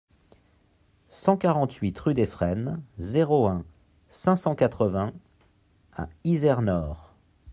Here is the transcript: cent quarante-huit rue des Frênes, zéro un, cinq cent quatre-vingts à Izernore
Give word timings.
cent 1.09 1.37
quarante-huit 1.37 1.95
rue 1.99 2.15
des 2.15 2.25
Frênes, 2.25 2.81
zéro 2.97 3.45
un, 3.45 3.63
cinq 4.09 4.35
cent 4.35 4.55
quatre-vingts 4.55 5.13
à 5.93 6.09
Izernore 6.23 7.13